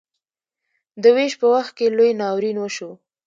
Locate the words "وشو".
2.59-2.91